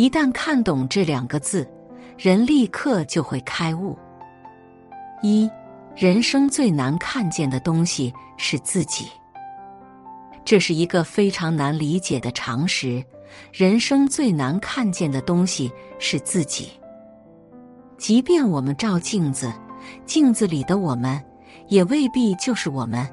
[0.00, 1.68] 一旦看懂这两个字，
[2.16, 3.98] 人立刻就会开悟。
[5.20, 5.46] 一，
[5.94, 9.08] 人生最难看见的东西是自己。
[10.42, 13.04] 这是一个非常难理解的常识。
[13.52, 16.70] 人生最难看见的东西是自己。
[17.98, 19.52] 即便我们照镜子，
[20.06, 21.22] 镜子里的我们
[21.68, 23.06] 也未必就是我们，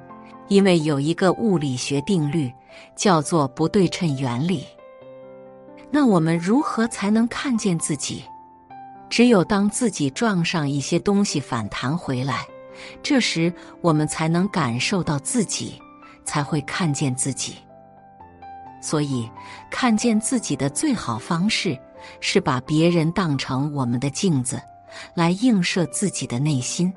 [0.48, 2.49] 因为有一个物理学定律
[2.96, 4.63] 叫做不对称原理。
[5.91, 8.23] 那我们如何才能看见自己？
[9.09, 12.46] 只有当自己撞上一些东西反弹回来，
[13.02, 15.82] 这时我们才能感受到自己。
[16.27, 17.55] 才会看见自己，
[18.82, 19.32] 所以
[19.72, 21.80] 看见自己的最好方式
[22.20, 24.62] 是把别人当成我们的镜子，
[25.13, 26.93] 来映射自己的内心。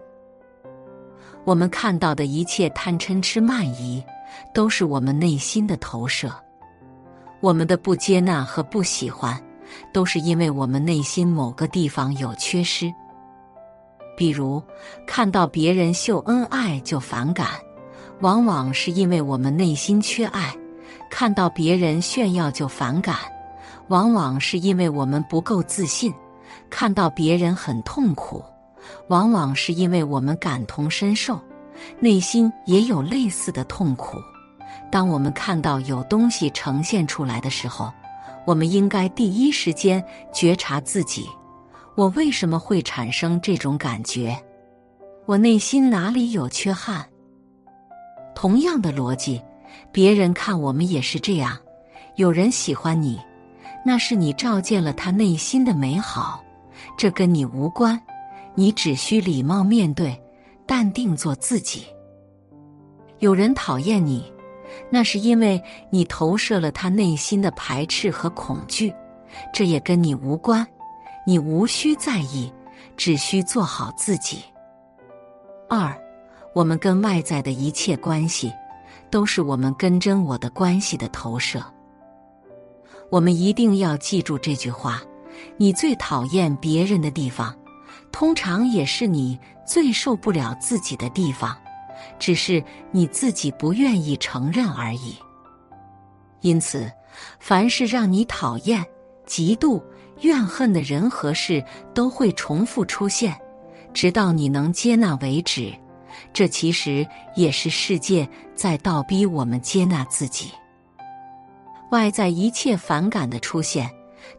[1.44, 4.04] 我们看到的一切贪嗔痴慢疑，
[4.52, 6.28] 都是我们内心的投射。
[7.40, 9.40] 我们的不接纳和不喜欢，
[9.92, 12.92] 都是因为我们内心某个地方有缺失。
[14.16, 14.62] 比如，
[15.06, 17.48] 看到别人秀恩爱就反感。
[18.20, 20.54] 往往是因为我们内心缺爱，
[21.10, 23.16] 看到别人炫耀就反感；
[23.88, 26.12] 往往是因为我们不够自信，
[26.68, 28.44] 看到别人很痛苦；
[29.08, 31.40] 往往是因为我们感同身受，
[31.98, 34.18] 内心也有类似的痛苦。
[34.90, 37.92] 当我们看到有东西呈现出来的时候，
[38.46, 41.28] 我们应该第一时间觉察自己：
[41.94, 44.36] 我为什么会产生这种感觉？
[45.26, 47.06] 我内心哪里有缺憾？
[48.34, 49.40] 同样的逻辑，
[49.92, 51.56] 别人看我们也是这样。
[52.16, 53.20] 有人喜欢你，
[53.86, 56.42] 那是你照见了他内心的美好，
[56.98, 58.00] 这跟你无关。
[58.56, 60.20] 你只需礼貌面对，
[60.66, 61.86] 淡定做自己。
[63.20, 64.32] 有人讨厌你，
[64.90, 68.94] 那是因为你投射了他内心的排斥和恐惧，
[69.52, 70.66] 这也跟你无关。
[71.26, 72.52] 你无需在意，
[72.96, 74.42] 只需做好自己。
[75.68, 75.96] 二。
[76.52, 78.52] 我们跟外在的一切关系，
[79.08, 81.64] 都是我们跟真我的关系的投射。
[83.08, 85.00] 我们一定要记住这句话：
[85.56, 87.56] 你最讨厌别人的地方，
[88.10, 91.56] 通常也是你最受不了自己的地方，
[92.18, 95.14] 只是你自己不愿意承认而已。
[96.40, 96.90] 因此，
[97.38, 98.84] 凡是让你讨厌、
[99.26, 99.82] 嫉妒、
[100.20, 101.62] 怨恨的人和事，
[101.94, 103.38] 都会重复出现，
[103.92, 105.72] 直到你能接纳为止。
[106.32, 107.06] 这其实
[107.36, 110.50] 也是世界在倒逼我们接纳自己。
[111.90, 113.90] 外在一切反感的出现，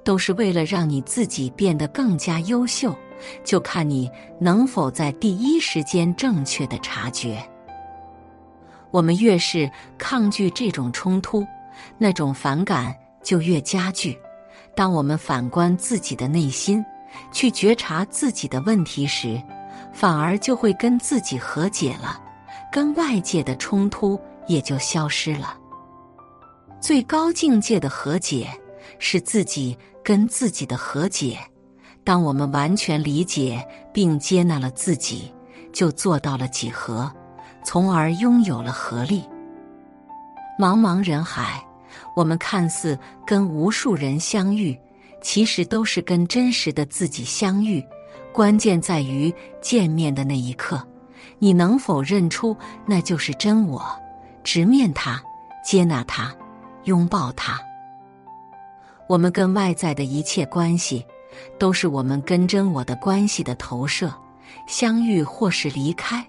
[0.03, 2.95] 都是为了让你自己变得更加优秀，
[3.43, 7.43] 就看你能否在第一时间正确的察觉。
[8.91, 11.45] 我们越是抗拒这种冲突，
[11.97, 14.17] 那种反感就越加剧。
[14.75, 16.83] 当我们反观自己的内心，
[17.31, 19.41] 去觉察自己的问题时，
[19.93, 22.21] 反而就会跟自己和解了，
[22.71, 25.57] 跟外界的冲突也就消失了。
[26.79, 28.47] 最高境界的和解
[28.97, 31.37] 是自己跟自己的和解。
[32.03, 33.63] 当我们完全理解
[33.93, 35.31] 并接纳了自己，
[35.71, 37.11] 就做到了几何，
[37.63, 39.23] 从而拥有了合力。
[40.59, 41.63] 茫茫人海，
[42.15, 44.77] 我们看似跟无数人相遇，
[45.21, 47.83] 其实都是跟真实的自己相遇。
[48.33, 50.81] 关键在于见面的那一刻，
[51.39, 52.55] 你能否认出
[52.85, 53.83] 那就是真我，
[54.43, 55.21] 直面它，
[55.65, 56.33] 接纳它，
[56.85, 57.59] 拥抱它。
[59.07, 61.05] 我们跟外在的一切关系，
[61.59, 64.13] 都是我们跟真我的关系的投射。
[64.67, 66.25] 相遇或是离开，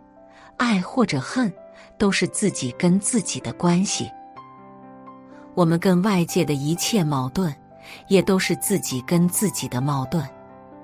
[0.62, 1.52] 爱或者恨，
[1.98, 4.08] 都是自己跟自己的关系。
[5.54, 7.52] 我们跟外界的一切矛盾，
[8.06, 10.24] 也都是自己跟自己的矛盾。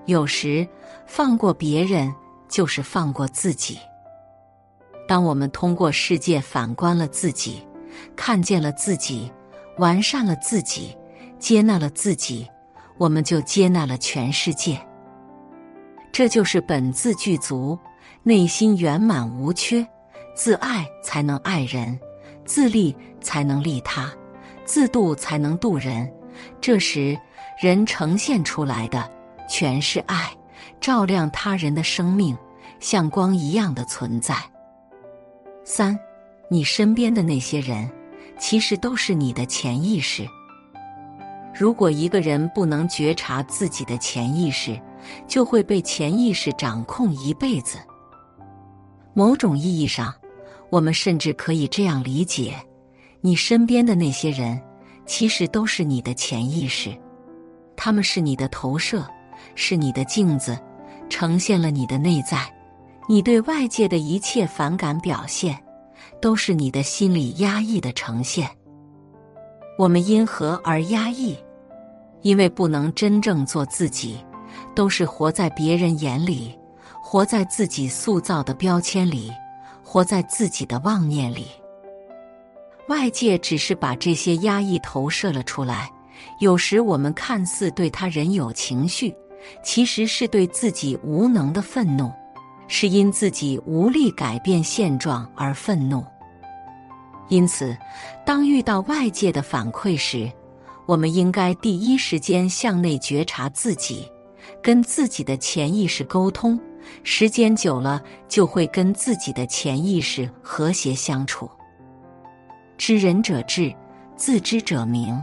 [0.07, 0.67] 有时，
[1.07, 2.13] 放过别人
[2.49, 3.79] 就是放过自己。
[5.07, 7.65] 当我们通过世界反观了自己，
[8.17, 9.31] 看见了自己，
[9.77, 10.97] 完善了自己，
[11.39, 12.49] 接纳了自己，
[12.97, 14.77] 我们就接纳了全世界。
[16.11, 17.79] 这就是本自具足，
[18.29, 19.89] 内心圆满无缺。
[20.35, 21.99] 自爱才能爱人，
[22.45, 24.13] 自利才能利他，
[24.67, 26.13] 自度才能度人。
[26.61, 27.19] 这时，
[27.59, 29.11] 人呈现出来的。
[29.49, 30.31] 全是爱，
[30.79, 32.37] 照亮他人的生命，
[32.81, 34.37] 像光一样的存在。
[35.65, 35.99] 三，
[36.51, 37.91] 你身边的那些人，
[38.39, 40.29] 其实都是你的潜意识。
[41.55, 44.79] 如果一个人不能觉察自己的潜意识，
[45.27, 47.79] 就会被潜意识掌控一辈子。
[49.19, 50.15] 某种意义上，
[50.71, 52.55] 我们甚至可以这样理解：
[53.21, 54.63] 你身边的那些人，
[55.07, 56.97] 其实都是你的潜意识。
[57.75, 59.05] 他们是你的投射，
[59.57, 60.57] 是你的镜子，
[61.09, 62.49] 呈现了你的内在。
[63.09, 65.59] 你对外界的一切反感表现，
[66.21, 68.49] 都是你的心理压抑的呈现。
[69.77, 71.37] 我们因何而压抑？
[72.23, 74.17] 因为不能真正做自己，
[74.77, 76.57] 都是活在别人眼里，
[77.11, 79.33] 活在自己塑造的标签里，
[79.83, 81.47] 活在自己的妄念里。
[82.89, 85.91] 外界只是把这些压抑投射了出来。
[86.39, 89.17] 有时我们看似对他人有情绪，
[89.63, 92.13] 其实是对自己无能的愤怒。
[92.67, 96.05] 是因自己无力改变现状而愤怒，
[97.31, 97.75] 因此，
[98.27, 100.31] 当遇到外界的反馈时，
[100.85, 104.07] 我们应该第一时间向内觉察自己，
[104.63, 106.61] 跟自己的潜意识沟通。
[107.03, 111.51] 时间久了，就会跟自己的潜意识和谐相处。
[112.77, 113.75] 知人者智，
[114.17, 115.21] 自知者明。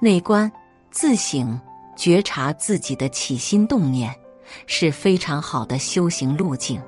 [0.00, 0.50] 内观、
[0.90, 1.60] 自省、
[1.96, 4.14] 觉察自己的起心动念。
[4.66, 6.80] 是非常好的修行路径。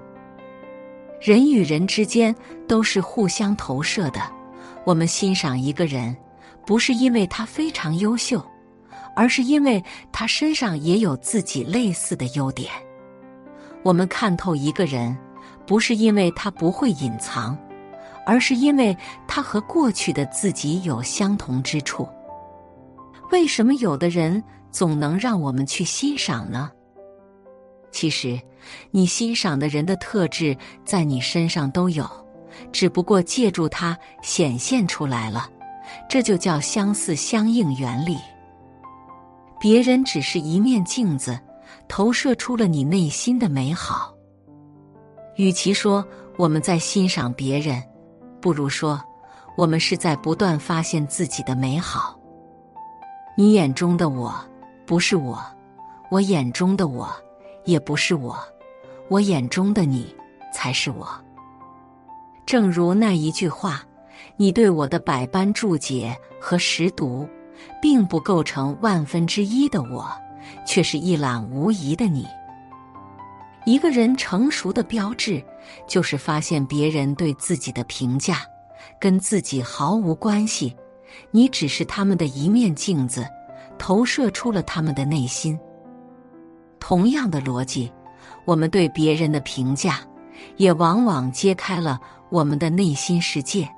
[1.20, 2.32] 人与人之间
[2.68, 4.20] 都是互相投射的。
[4.84, 6.14] 我们欣赏一个人，
[6.66, 8.44] 不是因为他非常优秀，
[9.16, 9.82] 而是因为
[10.12, 12.70] 他身上也有自己类似的优点。
[13.86, 15.16] 我们看透一个人，
[15.64, 17.56] 不是因为他不会隐藏，
[18.26, 18.96] 而是因为
[19.28, 22.08] 他和过去的自己有相同之处。
[23.30, 24.42] 为什么有的人
[24.72, 26.68] 总能让我们去欣赏呢？
[27.92, 28.36] 其实，
[28.90, 32.04] 你欣赏的人的特质在你身上都有，
[32.72, 35.48] 只不过借助它显现出来了。
[36.08, 38.18] 这就叫相似相应原理。
[39.60, 41.38] 别人只是一面镜子，
[41.88, 44.14] 投射出了你内心的美好。
[45.36, 46.04] 与其说
[46.36, 47.82] 我们在欣赏别人，
[48.40, 49.00] 不如说
[49.56, 52.18] 我们是在不断发现自己的美好。
[53.36, 54.34] 你眼中的我，
[54.86, 55.36] 不是我；
[56.10, 57.08] 我眼中的我。
[57.66, 58.38] 也不是我，
[59.08, 60.14] 我眼中的你
[60.52, 61.08] 才是我。
[62.46, 63.84] 正如那一句话
[64.38, 67.28] ：“你对我的百般注解和识读，
[67.82, 70.08] 并不构成万分之一的我，
[70.66, 72.26] 却是一览无遗的你。”
[73.66, 75.42] 一个人成熟的标志，
[75.88, 78.38] 就是发现别人对自己的评价
[79.00, 80.74] 跟自己毫无关系，
[81.32, 83.26] 你只是他们的一面镜子，
[83.76, 85.58] 投射出了他们的内心。
[86.78, 87.92] 同样的逻辑，
[88.44, 89.98] 我们对别人的评价，
[90.56, 92.00] 也往往揭开了
[92.30, 93.68] 我们的内心世界。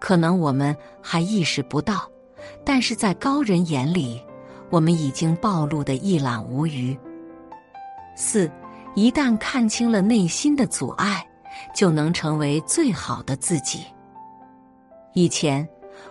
[0.00, 2.10] 可能我们还意识不到，
[2.64, 4.20] 但是在高人眼里，
[4.70, 6.96] 我们已经暴露的一览无余。
[8.16, 8.50] 四，
[8.94, 11.24] 一旦看清了内心的阻碍，
[11.74, 13.84] 就能成为最好的自己。
[15.14, 15.66] 以前，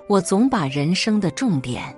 [0.09, 1.95] 我总把人生的重点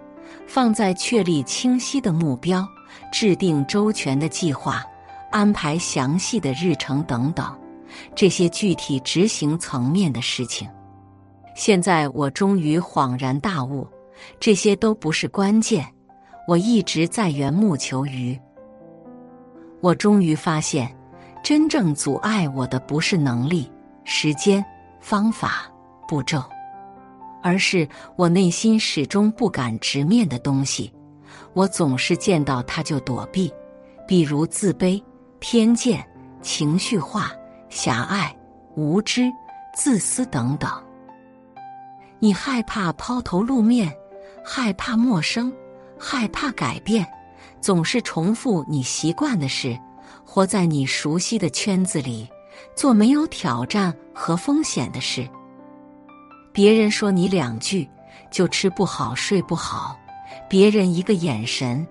[0.48, 2.68] 放在确立清晰的目标。
[3.12, 4.84] 制定周全的计划，
[5.32, 7.56] 安排详细的日程等等，
[8.16, 10.68] 这些具体执行层面的事情。
[11.56, 13.88] 现在我终于恍然大悟，
[14.40, 15.88] 这些都不是关键。
[16.50, 18.36] 我一直在缘木求鱼。
[19.82, 20.92] 我终于发现，
[21.44, 23.72] 真正阻碍我的不是能力、
[24.04, 24.66] 时间、
[25.00, 25.72] 方法、
[26.08, 26.44] 步骤，
[27.44, 30.92] 而是我内心始终不敢直面的东西。
[31.54, 33.54] 我总是见到他就躲避，
[34.08, 35.00] 比如自卑、
[35.38, 36.04] 偏见、
[36.42, 37.32] 情绪化、
[37.70, 38.36] 狭隘、
[38.76, 39.32] 无知、
[39.76, 40.68] 自私等等。
[42.18, 43.96] 你害怕抛头露面，
[44.44, 45.54] 害怕陌生，
[46.00, 47.06] 害怕改变，
[47.60, 49.78] 总是重复你习惯的事，
[50.26, 52.28] 活在你熟悉的圈子里，
[52.76, 55.28] 做没有挑战和风险的事。
[56.54, 57.88] 别人说你两句，
[58.32, 59.98] 就吃不好睡不好。
[60.50, 61.86] 别人一个眼神，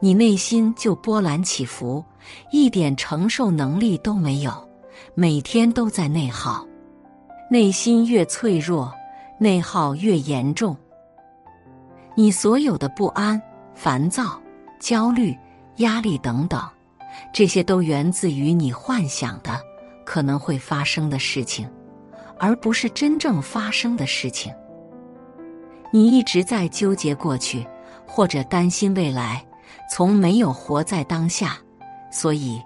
[0.00, 2.04] 你内心就波澜起伏，
[2.50, 4.68] 一点承受能力都没有，
[5.14, 6.66] 每天都在内耗，
[7.50, 8.92] 内心越脆弱，
[9.38, 10.76] 内耗越严重。
[12.18, 13.40] 你所有的不安、
[13.76, 14.42] 烦躁、
[14.80, 15.38] 焦虑、
[15.76, 16.60] 压力等等，
[17.32, 19.60] 这些都源自于你幻想的
[20.04, 21.70] 可能会发生的事情，
[22.36, 24.52] 而不是真正发生的事情。
[25.92, 27.64] 你一直在纠结过去。
[28.10, 29.44] 或者担心未来，
[29.88, 31.58] 从没有活在当下，
[32.10, 32.60] 所以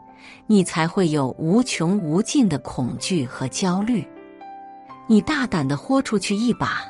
[0.47, 4.07] 你才会有无穷无尽的恐惧和焦虑。
[5.09, 6.85] 你大胆的豁出去一把，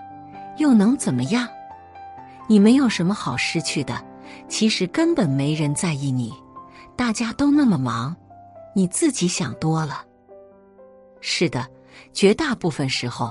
[0.58, 1.48] 又能怎么样？
[2.48, 4.02] 你没有什么好失去的，
[4.48, 6.32] 其实根本没人在意你，
[6.96, 8.14] 大家都那么忙，
[8.74, 10.04] 你自己想多了。
[11.20, 11.66] 是的，
[12.12, 13.30] 绝大部分时候，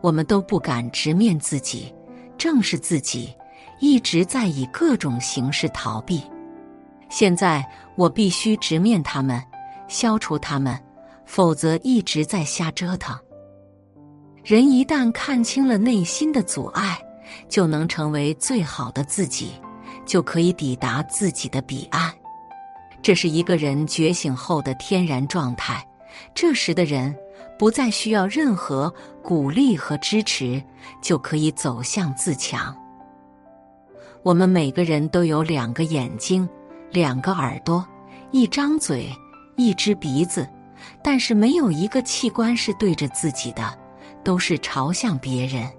[0.00, 1.94] 我们都不敢直面自己，
[2.36, 3.34] 正视自己。
[3.80, 6.20] 一直在以各种形式逃避。
[7.08, 9.40] 现在我必须直面他们，
[9.86, 10.76] 消除他们，
[11.24, 13.16] 否则一直在瞎折腾。
[14.42, 16.98] 人一旦看清了内心的阻碍，
[17.48, 19.52] 就能成为最好的自己，
[20.04, 22.12] 就可以抵达自己的彼岸。
[23.02, 25.86] 这是一个人觉醒后的天然状态。
[26.34, 27.14] 这时的人
[27.58, 28.92] 不再需要任何
[29.22, 30.62] 鼓励和支持，
[31.00, 32.76] 就可以走向自强。
[34.22, 36.48] 我们每个人都有两个眼睛。
[36.90, 37.86] 两个耳朵，
[38.30, 39.14] 一张嘴，
[39.56, 40.48] 一只鼻子，
[41.04, 43.78] 但是没有一个器官是对着自己的，
[44.24, 45.70] 都是朝向别人。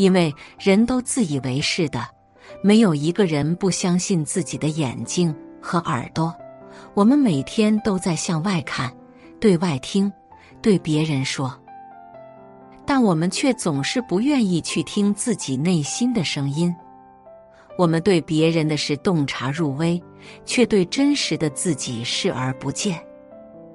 [0.00, 2.02] 因为人都自以为是的，
[2.62, 6.34] 没有一个人不相信自己的眼睛和耳朵。
[6.94, 8.90] 我们每天都在向外看，
[9.38, 10.10] 对外听，
[10.62, 11.54] 对别人说，
[12.86, 16.74] 但我们却总是不愿意去听自己内心的声音。
[17.76, 20.02] 我们对别人的事洞察入微，
[20.46, 22.98] 却对真实的自己视而不见。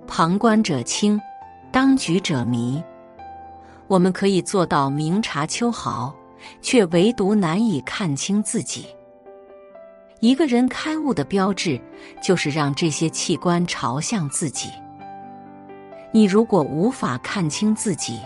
[0.07, 1.21] 旁观者清，
[1.71, 2.83] 当局者迷。
[3.87, 6.13] 我们可以做到明察秋毫，
[6.61, 8.87] 却唯独难以看清自己。
[10.21, 11.79] 一个人开悟的标志，
[12.21, 14.69] 就是让这些器官朝向自己。
[16.11, 18.19] 你如果无法看清自己，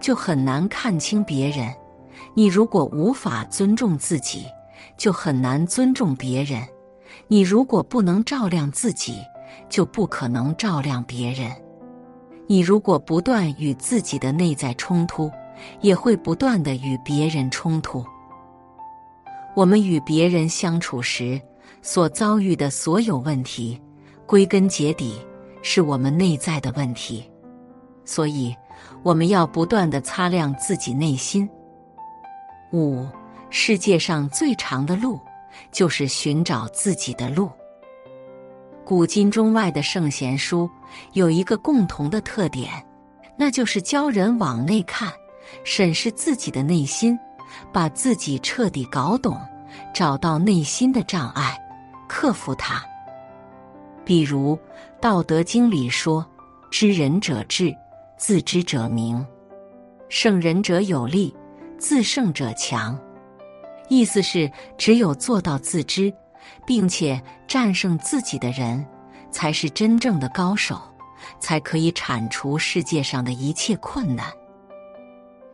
[0.00, 1.72] 就很难看清别人；
[2.34, 4.44] 你如果无法尊重自己，
[4.96, 6.62] 就很难尊重别人。
[7.28, 9.22] 你如果不能照亮自己，
[9.70, 11.50] 就不可能照亮别人。
[12.50, 15.30] 你如果不断与自己的内在冲突，
[15.82, 18.02] 也会不断的与别人冲突。
[19.54, 21.40] 我们与别人相处时
[21.82, 23.78] 所遭遇的所有问题，
[24.26, 25.20] 归根结底
[25.60, 27.30] 是我们内在的问题。
[28.04, 28.56] 所以，
[29.02, 31.48] 我们要不断的擦亮自己内心。
[32.72, 33.06] 五。
[33.50, 35.18] 世界上最长的路，
[35.72, 37.50] 就是寻找自己的路。
[38.88, 40.66] 古今中外的圣贤书
[41.12, 42.72] 有一个共同的特点，
[43.36, 45.12] 那就是教人往内看，
[45.62, 47.18] 审视自己的内心，
[47.70, 49.38] 把自己彻底搞懂，
[49.92, 51.54] 找到内心的障碍，
[52.08, 52.82] 克服它。
[54.06, 54.56] 比如
[55.02, 56.26] 《道德经》里说
[56.72, 57.76] ：“知人者智，
[58.16, 59.22] 自知者明；
[60.08, 61.36] 胜人者有力，
[61.76, 62.98] 自胜者强。”
[63.90, 66.10] 意思是，只有做到自知，
[66.66, 68.84] 并且战胜自己的人，
[69.30, 70.80] 才是真正的高手，
[71.40, 74.26] 才可以铲除世界上的一切困难。《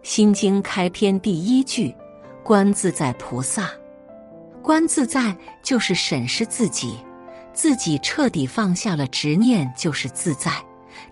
[0.02, 1.94] 心经》开篇第一句
[2.44, 3.70] ：“观自在菩萨。”
[4.62, 6.98] 观自在就是审视自己，
[7.52, 10.50] 自己彻底放下了执念，就是自在。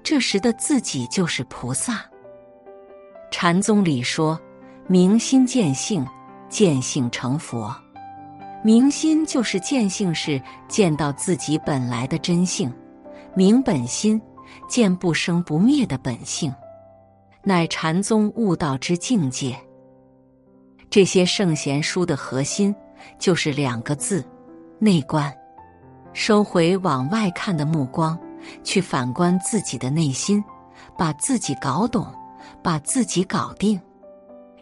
[0.02, 2.04] 这时的自己就是菩萨。
[3.30, 4.40] 禅宗里说
[4.88, 6.06] ：“明心见性。”
[6.52, 7.74] 见性成佛，
[8.64, 12.72] 明心就是见性是见到自己本来的真性，
[13.34, 14.20] 明本心
[14.68, 16.54] 见不生不灭的本性，
[17.42, 19.56] 乃禅宗悟道之境界。
[20.88, 22.72] 这些圣贤书的核心
[23.18, 24.24] 就是两个字：
[24.78, 25.32] 内观。
[26.12, 28.16] 收回往外看的目光，
[28.62, 30.44] 去反观自己的内心，
[30.96, 32.06] 把自己搞懂，
[32.62, 33.80] 把自己搞定。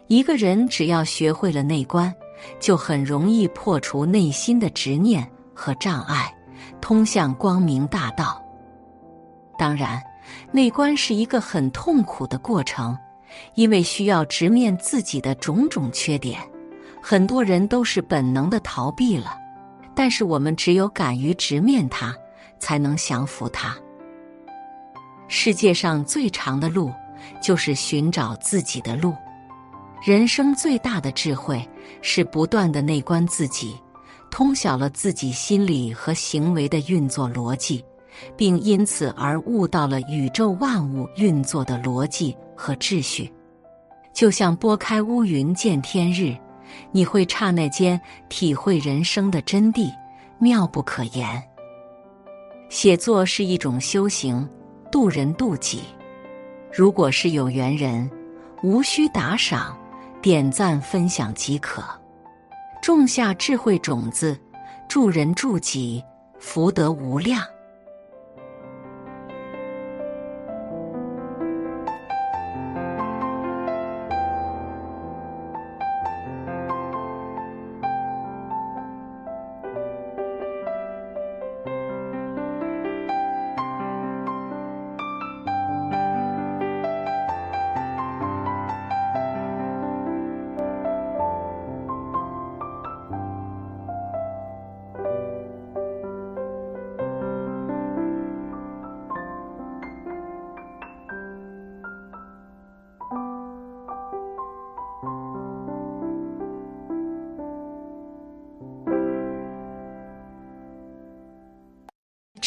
[0.07, 2.13] 一个人只要学会了内观，
[2.59, 6.33] 就很容易破除内心的执念和障碍，
[6.79, 8.41] 通向光明大道。
[9.57, 10.01] 当然，
[10.51, 12.97] 内观是一个很痛苦的过程，
[13.55, 16.39] 因为需要直面自己的种种缺点。
[17.01, 19.37] 很多人都是本能的逃避了，
[19.95, 22.15] 但是我们只有敢于直面它，
[22.59, 23.75] 才能降服它。
[25.27, 26.91] 世界上最长的路，
[27.41, 29.15] 就是寻找自己的路。
[30.03, 31.63] 人生最大的智慧
[32.01, 33.79] 是不断的内观自己，
[34.31, 37.85] 通晓了自己心理和行为的运作逻辑，
[38.35, 43.31] 并因此而悟到了宇宙万物运作的逻辑和秩序。
[44.11, 46.35] 就像拨开乌云见天日，
[46.91, 49.87] 你会刹那间体会人生的真谛，
[50.39, 51.43] 妙不可言。
[52.69, 54.49] 写作是一种修行，
[54.91, 55.81] 渡人渡己。
[56.73, 58.09] 如果是有缘人，
[58.63, 59.77] 无需打赏。
[60.21, 61.83] 点赞分享即可，
[62.79, 64.39] 种下智慧种子，
[64.87, 66.03] 助人助己，
[66.37, 67.43] 福德无量。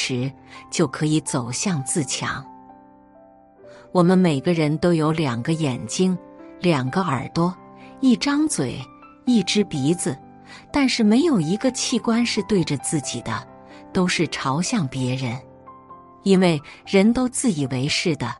[0.04, 0.30] 时，
[0.70, 2.44] 就可以走向自强。
[3.90, 6.18] 我们每个人都有两个眼睛、
[6.60, 7.54] 两个耳朵、
[8.00, 8.78] 一张嘴、
[9.24, 10.14] 一只鼻子，
[10.70, 13.46] 但是没有一个器官是对着自己的，
[13.94, 15.40] 都是朝向别人。
[16.22, 18.30] 因为人都自以为是的，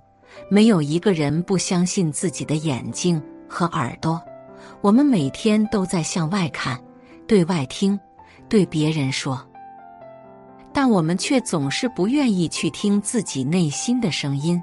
[0.51, 4.21] 没有一个人不相信自己的眼睛和耳朵。
[4.83, 6.79] 我们每天都在向外看，
[7.27, 7.99] 对外听，
[8.51, 9.41] 对别人说，
[10.75, 14.61] 但我们却总是不愿意去听自己内心的声音。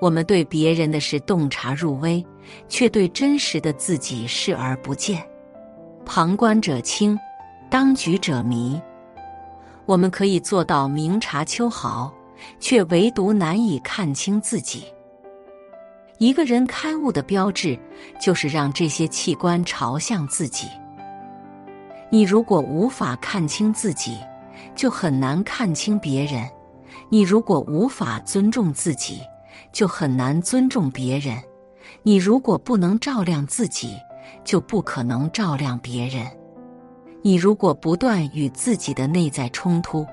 [0.00, 2.24] 我们对别人的事洞察入微，
[2.68, 5.22] 却对真实的自己视而不见。
[6.06, 7.18] 旁观者清，
[7.68, 8.80] 当局者迷。
[9.84, 12.10] 我们可以做到明察秋毫，
[12.60, 14.84] 却唯独难以看清自己。
[16.18, 17.76] 一个人开悟的标志，
[18.20, 20.68] 就是让这些器官朝向自己。
[22.10, 24.16] 你如果无法看清自己，
[24.80, 26.42] 就很难看清别人；
[27.10, 29.20] 你如果无法尊重自己，
[29.74, 31.36] 就很难尊重别人。
[32.02, 33.94] 你如果不能照亮自己，
[34.42, 36.26] 就不可能照亮别人。
[37.20, 40.06] 你如果不断与自己的内在冲突，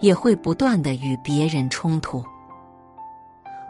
[0.00, 2.24] 也会不断的与别人冲突。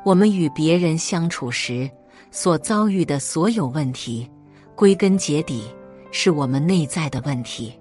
[0.05, 1.91] 我们与别人相处时
[2.31, 4.31] 所遭遇的所有问题，
[4.77, 5.65] 归根结底
[6.13, 7.77] 是我们内在的问题。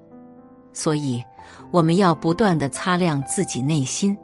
[0.73, 1.23] 所以，
[1.71, 4.17] 我们要不断的擦亮自己内心。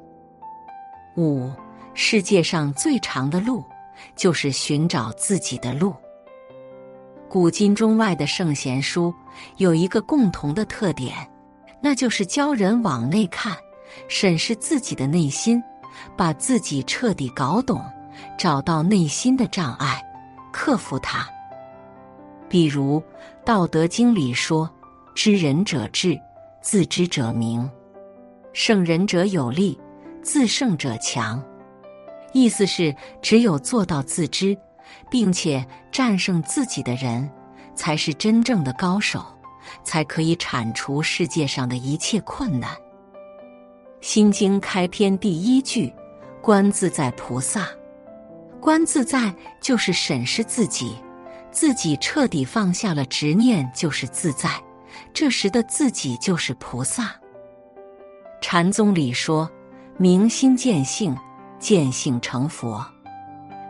[1.17, 1.49] 五。
[1.95, 3.61] 世界上最长的路，
[4.15, 5.93] 就是寻找自己的路。
[7.27, 9.13] 古今中外的圣贤书
[9.57, 11.13] 有一个共同的特点，
[11.81, 13.57] 那就是教人往内看，
[14.07, 15.61] 审视自己的内心，
[16.15, 17.83] 把自己彻底搞懂，
[18.37, 20.01] 找到内心的障碍，
[20.53, 21.27] 克服它。
[22.47, 23.01] 比如
[23.43, 24.69] 《道德经》里说
[25.13, 26.17] ：“知人者智，
[26.61, 27.69] 自知者明；
[28.53, 29.79] 胜人者有力，
[30.21, 31.43] 自胜者强。”
[32.33, 34.57] 意思是，只有做到自知，
[35.09, 37.27] 并且战胜自己的人，
[37.73, 39.25] 才是真正的高手，
[39.83, 42.71] 才可以铲除世界上的一切困难。
[44.01, 45.91] 《心经》开篇第一句
[46.41, 47.67] ：“观自在菩萨。”
[48.61, 50.95] 观自在就是审视自己，
[51.49, 54.51] 自己彻底放下了执念，就是自在。
[55.13, 57.15] 这时的自己就是菩萨。
[58.41, 59.49] 禅宗里说
[59.97, 61.15] ：“明心见性。”
[61.59, 62.81] 见性成佛，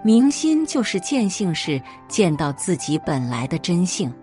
[0.03, 4.13] 明心就是见性是见到自己本来的真性，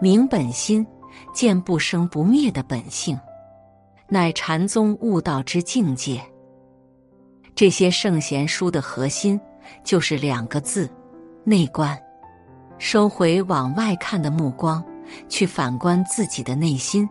[0.00, 0.84] 明本心
[1.32, 3.16] 见不生不灭的本性，
[4.08, 6.20] 乃禅宗悟道之境界。
[7.54, 9.40] 这些圣贤书的核心
[9.84, 10.90] 就是两个字：
[11.44, 11.96] 内观。
[12.78, 14.84] 收回往外看的目光，
[15.28, 17.08] 去反观自己的内心，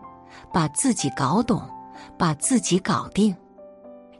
[0.52, 1.62] 把自己搞懂，
[2.18, 3.34] 把自己搞定。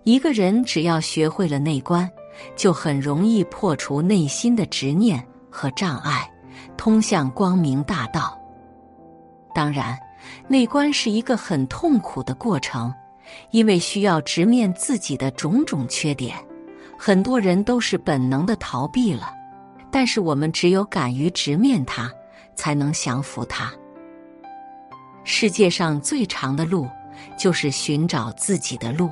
[0.03, 2.11] 一个人只要学会了内观，
[2.57, 6.31] 就很容易破除内心的执念和障碍，
[6.77, 8.39] 通向光明大道。
[9.55, 9.99] 当然，
[10.49, 12.93] 内观是一个很痛苦的过程，
[13.51, 16.37] 因为需要直面自己的种种缺点。
[16.99, 19.33] 很多人都是本能的逃避了，
[19.91, 22.11] 但是我们只有敢于直面它，
[22.55, 23.73] 才能降服它。
[25.25, 26.89] 世界上最长的路，
[27.39, 29.11] 就是寻找自己的路。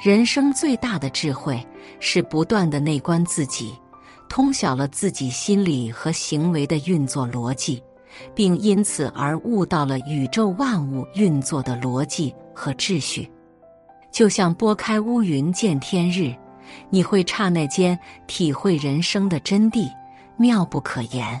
[0.00, 1.66] 人生最大的智慧
[2.00, 3.74] 是不断的内观自己，
[4.28, 7.82] 通晓了自己心理和行为的运作逻辑，
[8.34, 13.30] 并因此而悟到了宇宙万物运作的逻辑和秩序。
[14.12, 16.34] 就像拨开乌云见天日，
[16.88, 19.90] 你会刹那间体会人生的真谛，
[20.36, 21.40] 妙不可言。